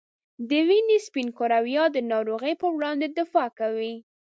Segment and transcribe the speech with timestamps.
[0.49, 3.95] د وینې سپین کرویات د ناروغۍ په وړاندې دفاع کوي.